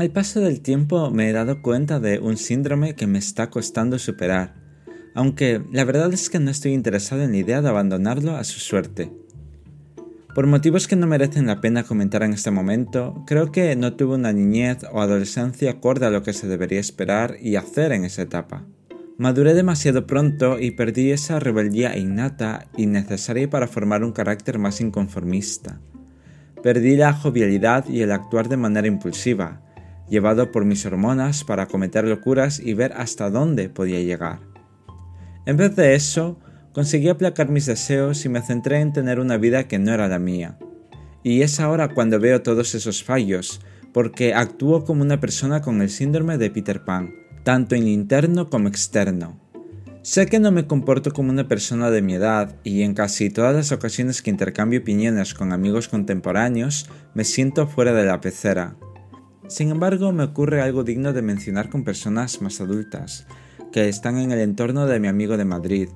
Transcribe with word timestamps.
Con 0.00 0.06
el 0.06 0.12
paso 0.12 0.40
del 0.40 0.62
tiempo 0.62 1.10
me 1.10 1.28
he 1.28 1.32
dado 1.34 1.60
cuenta 1.60 2.00
de 2.00 2.20
un 2.20 2.38
síndrome 2.38 2.94
que 2.94 3.06
me 3.06 3.18
está 3.18 3.50
costando 3.50 3.98
superar, 3.98 4.54
aunque 5.14 5.62
la 5.72 5.84
verdad 5.84 6.10
es 6.14 6.30
que 6.30 6.38
no 6.38 6.50
estoy 6.50 6.72
interesado 6.72 7.22
en 7.22 7.32
la 7.32 7.36
idea 7.36 7.60
de 7.60 7.68
abandonarlo 7.68 8.34
a 8.34 8.44
su 8.44 8.60
suerte. 8.60 9.12
Por 10.34 10.46
motivos 10.46 10.88
que 10.88 10.96
no 10.96 11.06
merecen 11.06 11.46
la 11.46 11.60
pena 11.60 11.82
comentar 11.82 12.22
en 12.22 12.32
este 12.32 12.50
momento, 12.50 13.22
creo 13.26 13.52
que 13.52 13.76
no 13.76 13.92
tuve 13.92 14.14
una 14.14 14.32
niñez 14.32 14.78
o 14.90 15.02
adolescencia 15.02 15.72
acorde 15.72 16.06
a 16.06 16.10
lo 16.10 16.22
que 16.22 16.32
se 16.32 16.48
debería 16.48 16.80
esperar 16.80 17.36
y 17.38 17.56
hacer 17.56 17.92
en 17.92 18.06
esa 18.06 18.22
etapa. 18.22 18.64
Maduré 19.18 19.52
demasiado 19.52 20.06
pronto 20.06 20.58
y 20.58 20.70
perdí 20.70 21.10
esa 21.10 21.40
rebeldía 21.40 21.98
innata 21.98 22.68
y 22.74 22.86
necesaria 22.86 23.50
para 23.50 23.68
formar 23.68 24.02
un 24.02 24.12
carácter 24.12 24.58
más 24.58 24.80
inconformista. 24.80 25.78
Perdí 26.62 26.96
la 26.96 27.12
jovialidad 27.12 27.86
y 27.86 28.00
el 28.00 28.12
actuar 28.12 28.48
de 28.48 28.56
manera 28.56 28.86
impulsiva, 28.86 29.60
llevado 30.10 30.50
por 30.52 30.64
mis 30.64 30.84
hormonas 30.84 31.44
para 31.44 31.66
cometer 31.66 32.04
locuras 32.04 32.60
y 32.60 32.74
ver 32.74 32.92
hasta 32.96 33.30
dónde 33.30 33.68
podía 33.68 34.00
llegar. 34.00 34.40
En 35.46 35.56
vez 35.56 35.74
de 35.76 35.94
eso, 35.94 36.38
Conseguí 36.72 37.08
aplacar 37.08 37.48
mis 37.48 37.66
deseos 37.66 38.24
y 38.24 38.28
me 38.28 38.42
centré 38.42 38.78
en 38.78 38.92
tener 38.92 39.18
una 39.18 39.38
vida 39.38 39.66
que 39.66 39.80
no 39.80 39.92
era 39.92 40.06
la 40.06 40.20
mía. 40.20 40.56
Y 41.24 41.42
es 41.42 41.58
ahora 41.58 41.88
cuando 41.88 42.20
veo 42.20 42.42
todos 42.42 42.76
esos 42.76 43.02
fallos, 43.02 43.60
porque 43.92 44.34
actúo 44.34 44.84
como 44.84 45.02
una 45.02 45.18
persona 45.18 45.62
con 45.62 45.82
el 45.82 45.90
síndrome 45.90 46.38
de 46.38 46.48
Peter 46.50 46.84
Pan, 46.84 47.12
tanto 47.42 47.74
en 47.74 47.88
interno 47.88 48.48
como 48.48 48.68
externo. 48.68 49.40
Sé 50.02 50.26
que 50.26 50.38
no 50.38 50.52
me 50.52 50.66
comporto 50.66 51.10
como 51.10 51.30
una 51.30 51.48
persona 51.48 51.90
de 51.90 52.02
mi 52.02 52.14
edad 52.14 52.54
y 52.62 52.82
en 52.82 52.94
casi 52.94 53.30
todas 53.30 53.54
las 53.54 53.72
ocasiones 53.72 54.22
que 54.22 54.30
intercambio 54.30 54.80
opiniones 54.80 55.34
con 55.34 55.52
amigos 55.52 55.88
contemporáneos 55.88 56.88
me 57.14 57.24
siento 57.24 57.66
fuera 57.66 57.92
de 57.92 58.04
la 58.04 58.20
pecera. 58.20 58.76
Sin 59.50 59.70
embargo, 59.70 60.12
me 60.12 60.24
ocurre 60.24 60.62
algo 60.62 60.82
digno 60.82 61.12
de 61.12 61.20
mencionar 61.20 61.68
con 61.68 61.84
personas 61.84 62.40
más 62.40 62.62
adultas, 62.62 63.26
que 63.70 63.90
están 63.90 64.16
en 64.16 64.32
el 64.32 64.38
entorno 64.38 64.86
de 64.86 64.98
mi 64.98 65.08
amigo 65.08 65.36
de 65.36 65.44
Madrid, 65.44 65.88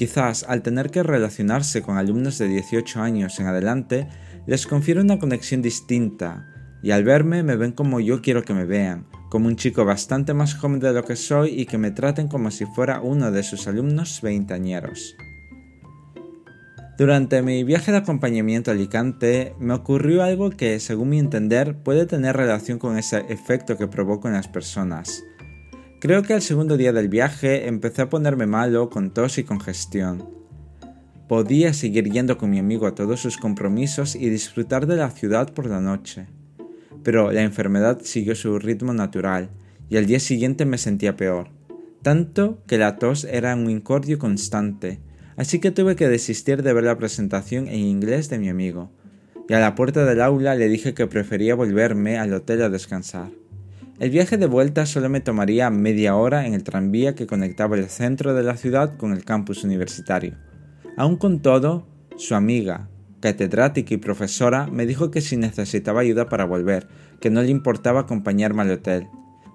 Quizás 0.00 0.46
al 0.48 0.62
tener 0.62 0.90
que 0.90 1.02
relacionarse 1.02 1.82
con 1.82 1.98
alumnos 1.98 2.38
de 2.38 2.48
18 2.48 3.02
años 3.02 3.38
en 3.38 3.46
adelante, 3.46 4.08
les 4.46 4.66
confiere 4.66 5.02
una 5.02 5.18
conexión 5.18 5.60
distinta, 5.60 6.46
y 6.82 6.92
al 6.92 7.04
verme 7.04 7.42
me 7.42 7.56
ven 7.56 7.72
como 7.72 8.00
yo 8.00 8.22
quiero 8.22 8.42
que 8.42 8.54
me 8.54 8.64
vean, 8.64 9.06
como 9.28 9.48
un 9.48 9.56
chico 9.56 9.84
bastante 9.84 10.32
más 10.32 10.54
joven 10.54 10.80
de 10.80 10.94
lo 10.94 11.04
que 11.04 11.16
soy 11.16 11.50
y 11.50 11.66
que 11.66 11.76
me 11.76 11.90
traten 11.90 12.28
como 12.28 12.50
si 12.50 12.64
fuera 12.64 13.02
uno 13.02 13.30
de 13.30 13.42
sus 13.42 13.66
alumnos 13.68 14.20
veinteañeros. 14.22 15.16
Durante 17.00 17.40
mi 17.40 17.64
viaje 17.64 17.92
de 17.92 17.96
acompañamiento 17.96 18.70
a 18.70 18.74
Alicante 18.74 19.54
me 19.58 19.72
ocurrió 19.72 20.22
algo 20.22 20.50
que, 20.50 20.78
según 20.80 21.08
mi 21.08 21.18
entender, 21.18 21.78
puede 21.78 22.04
tener 22.04 22.36
relación 22.36 22.78
con 22.78 22.98
ese 22.98 23.24
efecto 23.30 23.78
que 23.78 23.86
provoco 23.86 24.28
en 24.28 24.34
las 24.34 24.48
personas. 24.48 25.24
Creo 25.98 26.22
que 26.22 26.34
al 26.34 26.42
segundo 26.42 26.76
día 26.76 26.92
del 26.92 27.08
viaje 27.08 27.68
empecé 27.68 28.02
a 28.02 28.10
ponerme 28.10 28.44
malo 28.44 28.90
con 28.90 29.14
tos 29.14 29.38
y 29.38 29.44
congestión. 29.44 30.28
Podía 31.26 31.72
seguir 31.72 32.10
yendo 32.10 32.36
con 32.36 32.50
mi 32.50 32.58
amigo 32.58 32.86
a 32.86 32.94
todos 32.94 33.18
sus 33.18 33.38
compromisos 33.38 34.14
y 34.14 34.28
disfrutar 34.28 34.86
de 34.86 34.96
la 34.96 35.10
ciudad 35.10 35.54
por 35.54 35.64
la 35.64 35.80
noche. 35.80 36.26
Pero 37.02 37.32
la 37.32 37.40
enfermedad 37.40 38.00
siguió 38.02 38.34
su 38.34 38.58
ritmo 38.58 38.92
natural 38.92 39.48
y 39.88 39.96
al 39.96 40.04
día 40.04 40.20
siguiente 40.20 40.66
me 40.66 40.76
sentía 40.76 41.16
peor. 41.16 41.48
Tanto 42.02 42.62
que 42.66 42.76
la 42.76 42.98
tos 42.98 43.24
era 43.24 43.54
un 43.54 43.70
incordio 43.70 44.18
constante, 44.18 45.00
así 45.36 45.58
que 45.58 45.70
tuve 45.70 45.96
que 45.96 46.08
desistir 46.08 46.62
de 46.62 46.72
ver 46.72 46.84
la 46.84 46.98
presentación 46.98 47.68
en 47.68 47.80
inglés 47.80 48.28
de 48.28 48.38
mi 48.38 48.48
amigo. 48.48 48.90
Y 49.48 49.54
a 49.54 49.60
la 49.60 49.74
puerta 49.74 50.04
del 50.04 50.20
aula 50.20 50.54
le 50.54 50.68
dije 50.68 50.94
que 50.94 51.06
prefería 51.06 51.54
volverme 51.54 52.18
al 52.18 52.32
hotel 52.32 52.62
a 52.62 52.68
descansar. 52.68 53.30
El 53.98 54.10
viaje 54.10 54.38
de 54.38 54.46
vuelta 54.46 54.86
solo 54.86 55.08
me 55.08 55.20
tomaría 55.20 55.68
media 55.68 56.16
hora 56.16 56.46
en 56.46 56.54
el 56.54 56.62
tranvía 56.62 57.14
que 57.14 57.26
conectaba 57.26 57.76
el 57.76 57.88
centro 57.88 58.32
de 58.32 58.42
la 58.42 58.56
ciudad 58.56 58.96
con 58.96 59.12
el 59.12 59.24
campus 59.24 59.62
universitario. 59.62 60.36
Aun 60.96 61.16
con 61.16 61.40
todo, 61.40 61.86
su 62.16 62.34
amiga, 62.34 62.88
catedrática 63.20 63.92
y 63.92 63.98
profesora, 63.98 64.66
me 64.66 64.86
dijo 64.86 65.10
que 65.10 65.20
si 65.20 65.36
necesitaba 65.36 66.00
ayuda 66.00 66.28
para 66.28 66.46
volver, 66.46 66.88
que 67.20 67.28
no 67.28 67.42
le 67.42 67.50
importaba 67.50 68.00
acompañarme 68.00 68.62
al 68.62 68.70
hotel. 68.70 69.06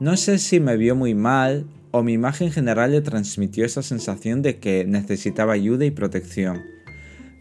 No 0.00 0.16
sé 0.16 0.38
si 0.38 0.60
me 0.60 0.76
vio 0.76 0.94
muy 0.94 1.14
mal 1.14 1.66
o 1.90 2.02
mi 2.02 2.12
imagen 2.12 2.50
general 2.50 2.92
le 2.92 3.00
transmitió 3.00 3.64
esa 3.64 3.82
sensación 3.82 4.42
de 4.42 4.58
que 4.58 4.84
necesitaba 4.84 5.52
ayuda 5.52 5.84
y 5.84 5.90
protección. 5.90 6.62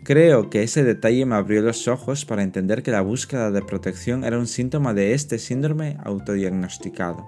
Creo 0.04 0.50
que 0.50 0.64
ese 0.64 0.84
detalle 0.84 1.26
me 1.26 1.36
abrió 1.36 1.62
los 1.62 1.88
ojos 1.88 2.24
para 2.24 2.44
entender 2.44 2.82
que 2.82 2.92
la 2.92 3.02
búsqueda 3.02 3.52
de 3.52 3.62
protección 3.62 4.24
era 4.24 4.40
un 4.40 4.48
síntoma 4.48 4.94
de 4.94 5.14
este 5.14 5.38
síndrome 5.38 5.98
autodiagnosticado. 6.04 7.28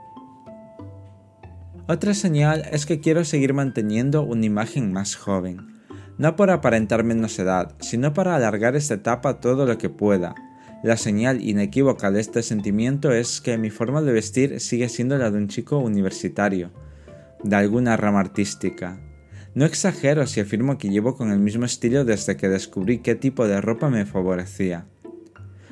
Otra 1.87 2.13
señal 2.13 2.65
es 2.71 2.85
que 2.85 2.99
quiero 2.99 3.25
seguir 3.25 3.53
manteniendo 3.53 4.21
una 4.21 4.45
imagen 4.45 4.93
más 4.93 5.15
joven, 5.15 5.81
no 6.17 6.35
por 6.35 6.51
aparentar 6.51 7.03
menos 7.03 7.37
edad, 7.39 7.75
sino 7.79 8.13
para 8.13 8.35
alargar 8.35 8.75
esta 8.75 8.93
etapa 8.93 9.39
todo 9.39 9.65
lo 9.65 9.77
que 9.77 9.89
pueda. 9.89 10.35
La 10.81 10.95
señal 10.95 11.41
inequívoca 11.41 12.11
de 12.11 12.21
este 12.21 12.43
sentimiento 12.43 13.11
es 13.11 13.41
que 13.41 13.57
mi 13.57 13.69
forma 13.71 14.01
de 14.01 14.13
vestir 14.13 14.61
sigue 14.61 14.87
siendo 14.87 15.17
la 15.17 15.31
de 15.31 15.37
un 15.37 15.49
chico 15.49 15.79
universitario, 15.79 16.71
de 17.43 17.55
alguna 17.55 17.97
rama 17.97 18.19
artística, 18.19 18.99
no 19.55 19.65
exagero 19.65 20.27
si 20.27 20.39
afirmo 20.39 20.77
que 20.77 20.89
llevo 20.89 21.15
con 21.15 21.31
el 21.31 21.39
mismo 21.39 21.65
estilo 21.65 22.05
desde 22.05 22.37
que 22.37 22.49
descubrí 22.49 22.99
qué 22.99 23.15
tipo 23.15 23.47
de 23.47 23.59
ropa 23.61 23.89
me 23.89 24.05
favorecía. 24.05 24.85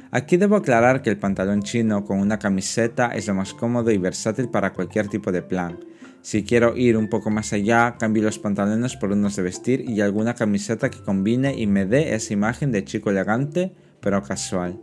Aquí 0.09 0.37
debo 0.37 0.55
aclarar 0.55 1.01
que 1.01 1.09
el 1.09 1.17
pantalón 1.17 1.61
chino 1.61 2.03
con 2.03 2.19
una 2.19 2.39
camiseta 2.39 3.07
es 3.13 3.27
lo 3.27 3.35
más 3.35 3.53
cómodo 3.53 3.91
y 3.91 3.97
versátil 3.97 4.49
para 4.49 4.73
cualquier 4.73 5.09
tipo 5.09 5.31
de 5.31 5.41
plan. 5.41 5.79
Si 6.21 6.43
quiero 6.43 6.75
ir 6.75 6.97
un 6.97 7.07
poco 7.07 7.29
más 7.29 7.53
allá, 7.53 7.95
cambio 7.99 8.23
los 8.23 8.39
pantalones 8.39 8.97
por 8.97 9.11
unos 9.11 9.35
de 9.35 9.43
vestir 9.43 9.87
y 9.87 10.01
alguna 10.01 10.33
camiseta 10.33 10.89
que 10.89 11.03
combine 11.03 11.53
y 11.57 11.67
me 11.67 11.85
dé 11.85 12.15
esa 12.15 12.33
imagen 12.33 12.71
de 12.71 12.83
chico 12.83 13.11
elegante 13.11 13.73
pero 14.01 14.23
casual. 14.23 14.79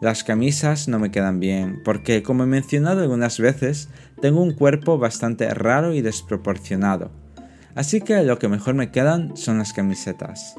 Las 0.00 0.24
camisas 0.24 0.88
no 0.88 0.98
me 0.98 1.10
quedan 1.10 1.40
bien, 1.40 1.82
porque 1.84 2.22
como 2.22 2.44
he 2.44 2.46
mencionado 2.46 3.02
algunas 3.02 3.38
veces, 3.38 3.88
tengo 4.20 4.42
un 4.42 4.54
cuerpo 4.54 4.98
bastante 4.98 5.52
raro 5.52 5.92
y 5.92 6.00
desproporcionado, 6.00 7.10
Así 7.74 8.00
que 8.00 8.22
lo 8.24 8.38
que 8.38 8.48
mejor 8.48 8.74
me 8.74 8.90
quedan 8.90 9.36
son 9.36 9.58
las 9.58 9.72
camisetas. 9.72 10.56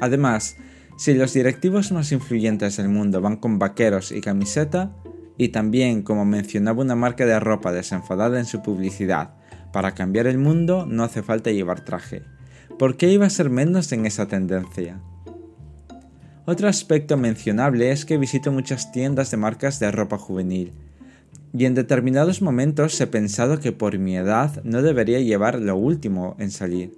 Además, 0.00 0.56
si 0.98 1.14
los 1.14 1.32
directivos 1.32 1.92
más 1.92 2.12
influyentes 2.12 2.76
del 2.76 2.88
mundo 2.88 3.20
van 3.20 3.36
con 3.36 3.58
vaqueros 3.58 4.12
y 4.12 4.20
camiseta, 4.20 4.92
y 5.38 5.48
también 5.48 6.02
como 6.02 6.24
mencionaba 6.24 6.82
una 6.82 6.96
marca 6.96 7.24
de 7.24 7.40
ropa 7.40 7.72
desenfadada 7.72 8.38
en 8.38 8.44
su 8.44 8.62
publicidad, 8.62 9.34
para 9.72 9.94
cambiar 9.94 10.26
el 10.26 10.36
mundo 10.36 10.84
no 10.86 11.04
hace 11.04 11.22
falta 11.22 11.50
llevar 11.50 11.84
traje. 11.84 12.22
¿Por 12.78 12.96
qué 12.96 13.10
iba 13.10 13.26
a 13.26 13.30
ser 13.30 13.48
menos 13.48 13.90
en 13.92 14.04
esa 14.04 14.26
tendencia? 14.26 15.00
Otro 16.50 16.66
aspecto 16.66 17.16
mencionable 17.16 17.92
es 17.92 18.04
que 18.04 18.18
visito 18.18 18.50
muchas 18.50 18.90
tiendas 18.90 19.30
de 19.30 19.36
marcas 19.36 19.78
de 19.78 19.92
ropa 19.92 20.18
juvenil, 20.18 20.72
y 21.52 21.64
en 21.64 21.76
determinados 21.76 22.42
momentos 22.42 23.00
he 23.00 23.06
pensado 23.06 23.60
que 23.60 23.70
por 23.70 23.96
mi 23.98 24.16
edad 24.16 24.60
no 24.64 24.82
debería 24.82 25.20
llevar 25.20 25.60
lo 25.60 25.76
último 25.76 26.34
en 26.40 26.50
salir. 26.50 26.90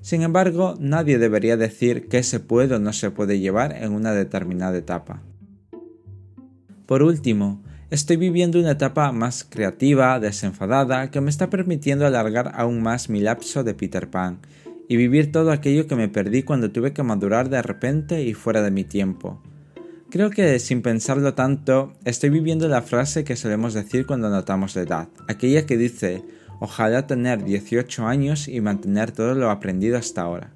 Sin 0.00 0.22
embargo, 0.22 0.76
nadie 0.78 1.18
debería 1.18 1.56
decir 1.56 2.06
qué 2.06 2.22
se 2.22 2.38
puede 2.38 2.76
o 2.76 2.78
no 2.78 2.92
se 2.92 3.10
puede 3.10 3.40
llevar 3.40 3.72
en 3.72 3.94
una 3.94 4.12
determinada 4.12 4.78
etapa. 4.78 5.20
Por 6.86 7.02
último, 7.02 7.64
estoy 7.90 8.16
viviendo 8.16 8.60
una 8.60 8.70
etapa 8.70 9.10
más 9.10 9.42
creativa, 9.42 10.20
desenfadada, 10.20 11.10
que 11.10 11.20
me 11.20 11.30
está 11.30 11.50
permitiendo 11.50 12.06
alargar 12.06 12.52
aún 12.54 12.80
más 12.80 13.08
mi 13.08 13.18
lapso 13.18 13.64
de 13.64 13.74
Peter 13.74 14.08
Pan 14.08 14.38
y 14.90 14.96
vivir 14.96 15.30
todo 15.30 15.52
aquello 15.52 15.86
que 15.86 15.94
me 15.94 16.08
perdí 16.08 16.42
cuando 16.42 16.72
tuve 16.72 16.92
que 16.92 17.04
madurar 17.04 17.48
de 17.48 17.62
repente 17.62 18.24
y 18.24 18.34
fuera 18.34 18.60
de 18.60 18.72
mi 18.72 18.82
tiempo. 18.82 19.40
Creo 20.10 20.30
que 20.30 20.58
sin 20.58 20.82
pensarlo 20.82 21.34
tanto, 21.34 21.92
estoy 22.04 22.30
viviendo 22.30 22.66
la 22.66 22.82
frase 22.82 23.22
que 23.22 23.36
solemos 23.36 23.72
decir 23.72 24.04
cuando 24.04 24.28
notamos 24.30 24.74
la 24.74 24.82
edad, 24.82 25.08
aquella 25.28 25.64
que 25.64 25.76
dice, 25.76 26.24
ojalá 26.58 27.06
tener 27.06 27.44
18 27.44 28.04
años 28.04 28.48
y 28.48 28.60
mantener 28.60 29.12
todo 29.12 29.36
lo 29.36 29.52
aprendido 29.52 29.96
hasta 29.96 30.22
ahora. 30.22 30.54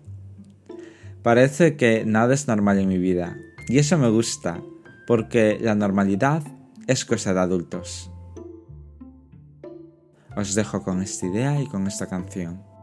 Parece 1.22 1.76
que 1.76 2.04
nada 2.04 2.34
es 2.34 2.48
normal 2.48 2.80
en 2.80 2.88
mi 2.88 2.98
vida, 2.98 3.38
y 3.69 3.78
eso 3.78 3.96
me 3.98 4.10
gusta, 4.10 4.60
porque 5.06 5.60
la 5.60 5.76
normalidad 5.76 6.42
es 6.88 7.04
cosa 7.04 7.34
de 7.34 7.38
adultos. 7.38 8.10
Os 10.37 10.56
dejo 10.56 10.82
con 10.82 11.02
esta 11.02 11.25
idea 11.25 11.62
y 11.62 11.69
con 11.69 11.87
esta 11.87 12.08
canción. 12.08 12.74